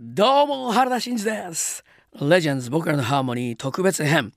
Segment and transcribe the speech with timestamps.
[0.00, 1.84] どうも原田真二です。
[2.20, 4.32] レジェンズ僕らのハーモニー特別編。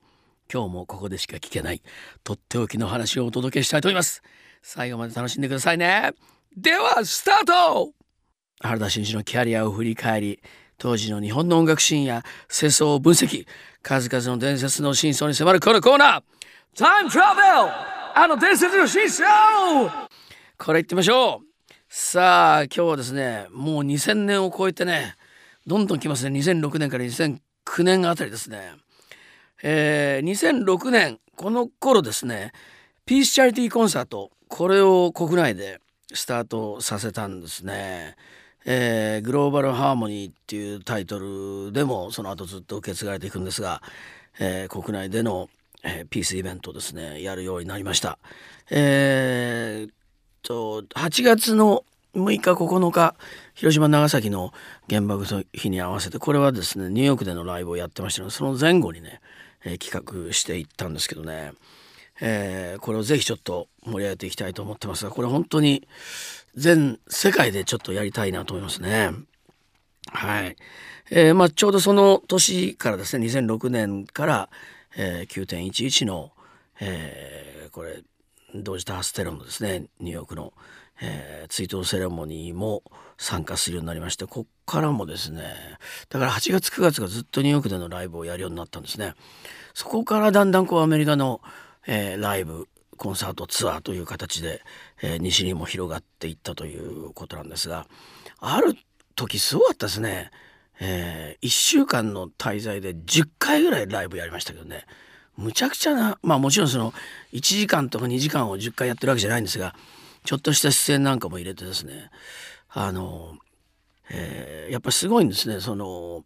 [0.52, 1.84] 今日もここでしか聞けない
[2.24, 4.24] とっておきの話をお届けしたいと思います。
[4.64, 6.14] 最後まで楽しんでくださいね。
[6.58, 7.92] ではスタート。
[8.60, 10.42] 原田真二のキャリアを振り返り
[10.80, 13.46] 当時の日本の音楽シーンや世相を分析
[13.84, 16.24] 数々の伝説の真相に迫るこのコーナー。
[16.76, 17.46] タイムトラベル
[18.16, 20.10] あの伝説の真相!
[20.58, 21.74] これ言ってみましょう。
[21.88, 25.18] さあ今日はですねもう2000年を超えてね
[25.68, 27.40] どんどん来ますね2006年から2009
[27.84, 28.74] 年あたりですね
[29.64, 32.52] えー、2006年この頃ですね
[33.06, 35.80] ピースチャリティーコンサートこれを国内で
[36.14, 38.16] スタートさせたんですね。
[38.66, 43.82] えー、グローバルハーモニーっていうタイトルでもその後ずっと受け継がれていくんですが、
[44.40, 45.50] えー、国内での、
[45.84, 48.20] えー、ピースイベントですねやるようになりました。
[48.70, 49.92] えー、
[50.44, 53.16] と8月の6日9日
[53.54, 54.52] 広島長崎の
[54.90, 59.22] 原爆の日に合わせてこれはですねニューヨークでのライブをやってましたのでその前後にね、
[59.64, 61.54] えー、企画していったんですけどね、
[62.20, 65.88] えー、これをぜひちょっと盛り上げていきたいと思ってますがこれ本当に
[66.56, 69.12] 全世界でちょっとやりたいなと思いますね。
[70.08, 70.56] はい、
[71.12, 74.50] えー、まあ、ちょうどその年からですね2006年から、
[74.98, 76.32] えー、9.11の、
[76.80, 78.02] えー、これ
[78.56, 80.54] 同時多発テロのですねニューヨークの、
[81.02, 82.84] えー、追悼セレモニーも
[83.18, 85.54] 参加するようになりましてこっからもですね
[86.10, 89.16] だから8月9月がずっとニューヨークでのライブをやるようになったんですね。
[89.74, 91.42] そこからだんだんこうアメリカの、
[91.88, 94.62] えー、ライブコンサートツアーという形で、
[95.02, 97.88] えー、西にも広がっていったということなんですが
[98.40, 98.76] ある
[99.16, 100.30] 時すごかったですね、
[100.80, 104.86] えー、1週間の滞在で10回ぐらいライブやりましたけどね
[105.36, 106.94] むちゃくちゃなまあもちろんその
[107.34, 109.74] 1時間とか2時間を10回やってるわけじゃないんですが
[110.24, 112.10] ちょっとした出演なんかも入れてですね。
[112.70, 113.38] あの、
[114.10, 115.60] えー、やっぱすごいんですね。
[115.60, 116.24] その、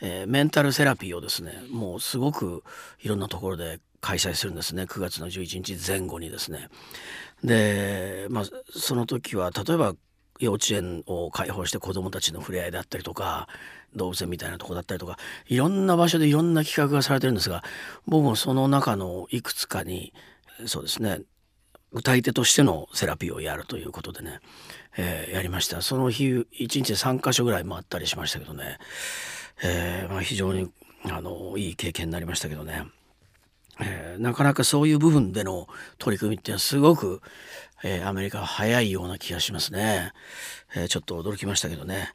[0.00, 2.62] えー、メンタルセラピーをですねもうすごく
[3.02, 4.84] いろんなところで開催するんですね。
[4.84, 6.68] 9月の11日前後にですね。
[7.44, 9.94] でまあその時は例えば
[10.40, 13.46] 幼稚園を開放して子どもたちの触れ合いだったりとか
[13.94, 17.62] 動物園みたいなとこだったりとかいろんな場所でいろんな企画がされてるんですが
[18.06, 20.14] 僕もその中のいくつかに
[20.66, 21.20] そうですね
[21.92, 24.40] 歌い手としてのセラピーをやるということでね、
[24.96, 25.82] えー、やりました。
[25.82, 28.78] その日1日で3か所ぐらい回ったりしましたけどね、
[29.62, 30.70] えーまあ、非常に
[31.10, 32.86] あのいい経験になりましたけどね、
[33.80, 35.66] えー、なかなかそういう部分での
[35.98, 37.22] 取り組みってすごく、
[37.82, 40.12] え、アメリカは早いような気がしますね、
[40.76, 42.12] え、ちょっと驚きましたけどね。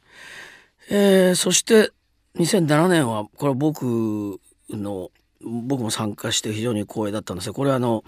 [0.88, 1.90] え、そして
[2.36, 4.38] 2007年はこれは僕
[4.70, 5.10] の
[5.46, 8.04] 僕も参加して非常に光栄だったんですがこれはあの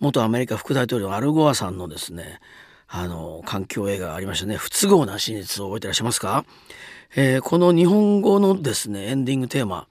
[0.00, 2.40] 元アメリカ副大統領アルゴアさんのですね
[2.88, 6.44] あの環境映画がありましたね「不都合な真実」を覚えてらっしゃいますか、
[7.16, 9.86] えー、この日本語のですねエンディングテーマ、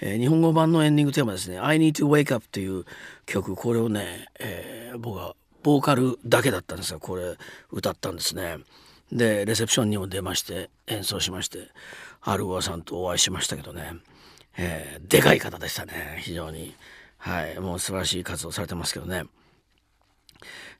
[0.00, 2.84] えー、日本語版のエンディングテーマですね「I need to wake up」という
[3.26, 7.36] 曲これをね、えー、僕はボーカルだけだったんですがこれ
[7.70, 8.58] 歌ったんですね。
[9.12, 11.68] でレセプションにも出まして演奏しまして
[12.22, 13.92] アルゴアさんとお会いしましたけどね、
[14.56, 16.18] えー、でかい方でしたね。
[16.20, 16.74] 非常に。
[17.18, 17.58] はい。
[17.60, 19.24] もう素晴らしい活動されてますけどね。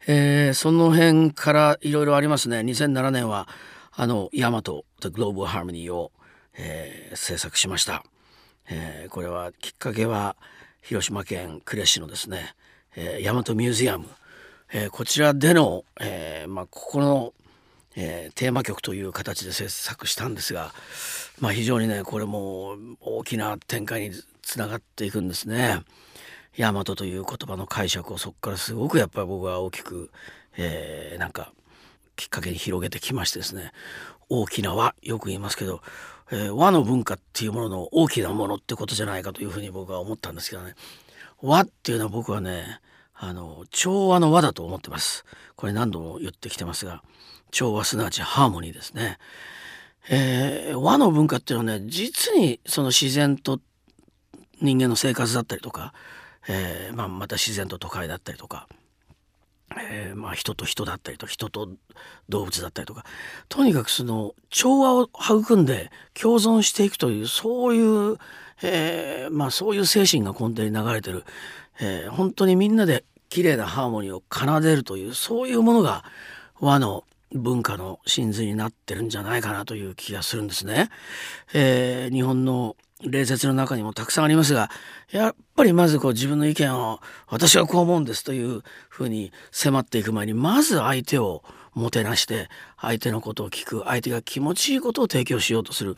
[0.07, 2.61] えー、その辺からいろいろありますね。
[2.61, 3.49] 2007年は
[3.93, 6.11] あの「ヤマト The Global Harmony を」
[6.55, 8.05] えー、制作しました、
[8.69, 10.37] えー、これはきっかけは
[10.83, 12.55] 広島県呉市のですね、
[12.95, 14.07] えー、大和ミュージアム、
[14.73, 17.35] えー、こちらでの、えーまあ、ここの
[17.97, 20.73] えー、テーマ曲という形で制作したんですが、
[21.41, 25.83] まあ、非常にねこれも大きな展開につながっていくんですね。
[26.59, 30.11] 大和という言葉の解釈をそこからすごくやっぱり僕は大きく、
[30.57, 31.53] えー、なんか
[32.17, 33.73] きっかけに広げてきましてですね。
[34.29, 35.81] 大きな和よく言いますけど、
[36.31, 40.75] えー、和の文化っていうものの大きなものってことじゃないかというふうに僕は思ったんですけどね。
[41.41, 42.81] 和っていうのは僕はね
[43.15, 45.25] あの調和の和だと思ってます。
[45.57, 47.03] これ何度も言ってきてますが
[47.53, 49.19] 調和すなわちハーモニーですね。
[50.11, 53.61] えー、和の文化っていうのはね実にその自然と
[54.61, 55.93] 人間の生活だったりとか、
[56.49, 58.67] えーまあ、また自然と都会だったりとか、
[59.79, 61.69] えーまあ、人と人だったりと人と
[62.29, 63.05] 動物だったりとか
[63.49, 68.19] とにかくその調和を育んで共存していくというそういう、
[68.63, 71.25] えまあ、そういう精神が根底に流れてる、
[71.81, 76.05] え、本当にみんなで綺麗なハーモニーを奏でるというそういうものが
[76.59, 77.05] 和の
[77.35, 80.91] 文化の真髄になってるんじゃないかなという気がするんですね。
[81.55, 84.71] えー、日本の礼節の中にもたくさんありますが
[85.11, 91.43] やっぱりまずこう自分の意見を私はこう思うんですというふうに迫っていく前にまず相手を
[91.75, 92.49] もてなして
[92.81, 95.97] 相手のことを聞く相手が気持ちいいことを提供しようとする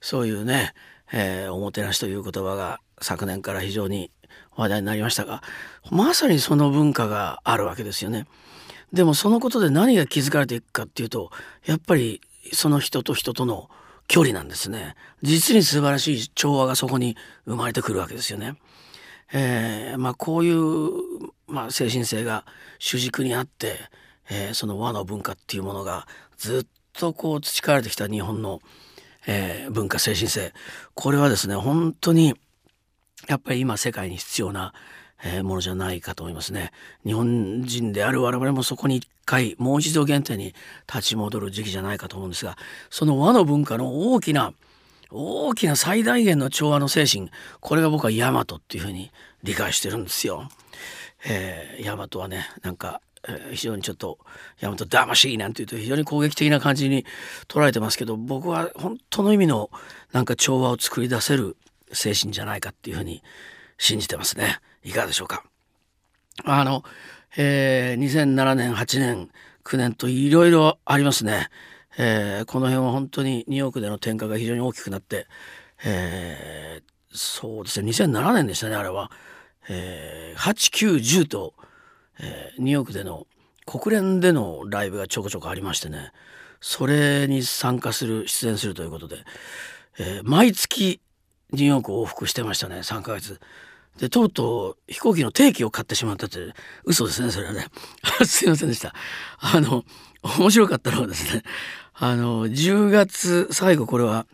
[0.00, 0.74] そういうね、
[1.12, 4.10] えー、おもてなしという言葉が昨年から非常に
[4.56, 5.42] 話題になりましたが
[5.90, 8.26] まさにその文化があるわけですよね。
[8.94, 11.30] でもそのことで何が築かれていくかっていうと
[11.66, 12.20] やっぱり
[12.52, 13.68] その人と人との
[14.06, 18.54] 距離なんですね実に素晴らしい調和がそこに生まれてくるわけですよね。
[19.32, 20.92] えー、まあこういう、
[21.48, 22.44] まあ、精神性が
[22.78, 23.78] 主軸にあって、
[24.30, 26.06] えー、その和の文化っていうものが
[26.36, 28.60] ずっとこう培われてきた日本の、
[29.26, 30.52] えー、文化精神性
[30.94, 32.34] これはですね本当に
[33.26, 34.74] やっぱり今世界に必要な、
[35.24, 36.70] えものじゃないかと思いますね。
[37.04, 40.54] 日本人である我々もそこに一回もう一度原点に
[40.86, 42.56] 立ち戻る時期じゃないかと思うんですが
[42.90, 44.52] その和の文化の大きな
[45.10, 47.30] 大きな最大限の調和の精神
[47.60, 49.10] これが僕は大和っていうふうに
[49.42, 50.48] 理解してるんですよ。
[51.26, 54.18] えー、大和はねなんか、えー、非常にちょっと
[54.60, 57.06] 大和魂なんていうと非常に攻撃的な感じに
[57.48, 59.70] 捉えてますけど僕は本当の意味の
[60.12, 61.56] なんか調和を作り出せる
[61.92, 63.22] 精神じゃないかっていうふうに
[63.78, 64.60] 信じてますね。
[64.82, 65.44] いかがでしょうか？
[66.44, 66.84] あの、
[67.36, 69.30] えー、2007年8年
[69.64, 71.48] 9年といろいろありますね。
[71.96, 75.26] えー、この辺は本当にニューヨークでの転換が非常に大きくなって、
[75.84, 79.10] えー、そうですね2007年でしたねあれは、
[79.68, 81.54] えー、8910と、
[82.20, 83.26] えー、ニューヨークでの
[83.64, 86.10] 国連でのライブがちょこちょこありましてね
[86.60, 89.18] それに参加する出演するということで、
[89.98, 91.00] えー、毎月
[91.54, 93.40] ニューヨーク往復してましたね3ヶ月。
[93.98, 96.38] でとうとう飛行機の定期を買ってしまったって
[96.84, 97.66] 嘘ですねそれはね。
[98.26, 98.94] すいませんでした。
[99.38, 99.84] あの
[100.38, 101.42] 面白かったのはですね
[101.94, 104.26] あの10月最後これは、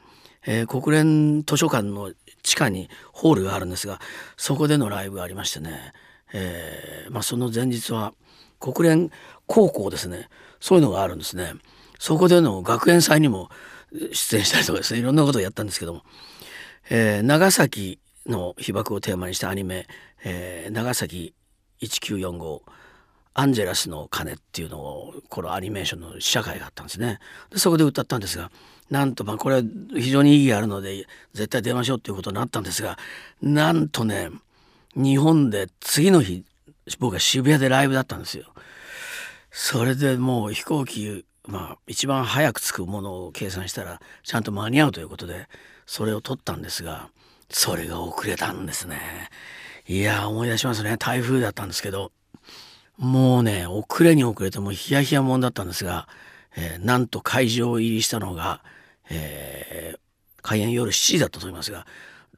[0.46, 2.12] えー、国連図書館の
[2.42, 4.00] 地下にホールがあるんですが
[4.36, 5.92] そこでのライブがありましてね、
[6.32, 8.14] えーまあ、その前日は
[8.60, 9.10] 国連
[9.46, 10.28] 高校ですね。
[10.60, 11.54] そういうのがあるんですね。
[11.98, 13.50] そこでの学園祭にも
[14.12, 16.02] 出演したりとかですねいろんなことをやったんですけども、
[16.88, 19.86] えー、長崎の被爆をテーマにしたアニメ
[20.24, 21.34] 「えー、長崎
[21.82, 22.62] 1945」
[23.32, 28.50] アンジェラスの鐘っていうのをこのアニメーションの試写会があったんですねでそこで歌ったんですが
[28.90, 29.62] なんとまあこれは
[29.94, 32.98] 非常に意義あるので絶対出ましょうっていうことになったんですが
[33.40, 34.30] なんとね
[34.96, 36.44] 日本で次の日
[36.98, 38.46] 僕は渋谷でライブだったんですよ。
[39.52, 45.48] それでもう飛行機まあ一番早く着くものを計算したらちゃんと間に合うということで
[45.90, 47.08] それを取ったんですが
[47.48, 49.00] それが遅れたんですね。
[49.88, 52.12] いや思い出しますね台風だったんですけど
[52.96, 56.06] もうね遅れに遅れてもヒヤヒヤもんだったんですが、
[56.56, 58.62] えー、なんと会場入りしたのが、
[59.10, 59.98] えー、
[60.42, 61.88] 開演夜7時だったと思いますが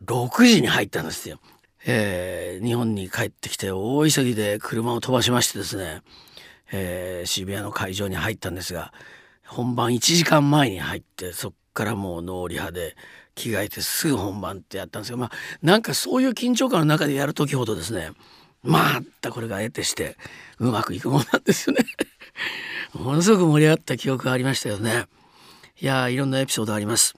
[0.07, 1.39] 6時に入ったんですよ。
[1.85, 6.01] えー、日本に帰ってきて大急ぎで車を飛ばしましてですね、
[6.73, 8.95] えー、渋谷の会場に入ったんですが
[9.47, 12.97] 本番1時間前に入ってそっからもうノーリハで
[13.35, 15.31] 着替えてすぐ本番ってやったんですけどまあ
[15.63, 18.13] なんかそういう緊張感の中でやる時ほどですね
[18.63, 20.17] またこれが得てして
[20.59, 21.85] うまくいくもんなんですよね。
[22.95, 25.07] ものすごく盛り上がった記憶がありましたよね。
[25.81, 27.15] いやいろんなエピソードあります。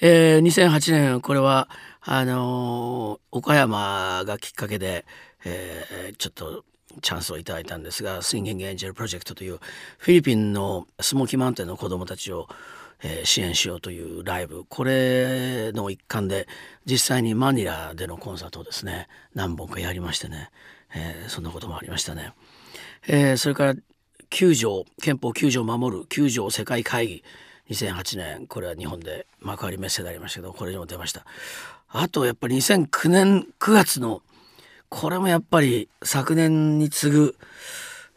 [0.00, 1.68] えー、2008年これは
[2.00, 5.04] あのー、岡山がきっかけで、
[5.44, 6.64] えー、ちょっと
[7.02, 9.58] チャンスをいただいたんですがスインギングエンジェルプロジェクトという
[9.98, 12.48] フィリピンのスモーキーマウンテンの子どもたちを
[13.02, 14.64] えー、支援しようというライブ。
[14.68, 16.48] これの一環で
[16.84, 20.50] 実際にマニラでのコンサートをですね何本かやりましてね、
[20.94, 22.32] えー、そんなこともありましたね。
[23.06, 23.74] えー、それから
[24.30, 27.24] 9条憲法9条を守る9条世界会議。
[27.70, 31.24] 2008年これは日本で幕張メッセでありましたけどこれにも出ました。
[31.90, 34.22] あとやっぱり2009年9月の
[34.88, 37.36] これもやっぱり昨年に次ぐ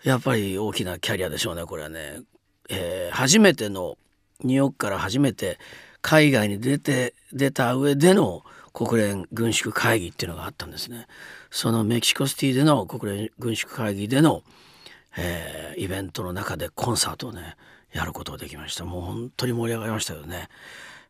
[0.04, 2.22] やっぱり大きなキャリアでしょうねこれはね、
[2.70, 3.98] えー、初めての
[4.44, 5.60] ニューヨークから初めて
[6.02, 8.44] 海外に出て出た上での
[8.74, 11.08] 国連軍縮会議っていうのがあったんですね。
[11.50, 14.44] そのメキシコシティでの国連軍縮会議での、
[15.18, 17.56] えー、イベントの中でコンサートをね
[17.92, 18.86] やることができました。
[18.86, 20.48] もう本当に盛り上がりましたよね、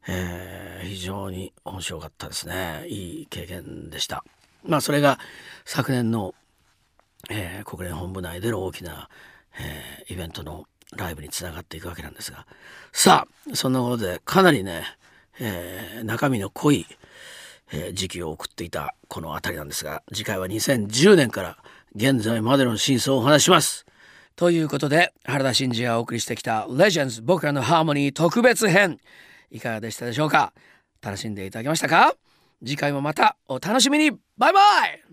[0.07, 2.85] えー、非常に面白かったですね。
[2.87, 4.23] いい経験でした。
[4.63, 5.19] まあそれが
[5.65, 6.33] 昨年の、
[7.29, 9.09] えー、国連本部内での大きな、
[9.59, 12.45] えー、イベントのライブにつながっていくわけなんですが。
[12.91, 14.83] さあそんなことでかなりね、
[15.39, 16.85] えー、中身の濃い、
[17.71, 21.57] えー、時期を送っていたこの辺りなんですが次回は2010年から
[21.95, 23.85] 現在までの真相をお話します。
[24.35, 28.99] ということで原田真二がお送りしてきた「レジェンズ僕らのハーモニー特別編」
[29.51, 30.53] いかがでしたでしょうか？
[31.01, 32.15] 楽しんでいただけましたか？
[32.63, 34.11] 次回もまたお楽しみに。
[34.37, 35.11] バイバイ！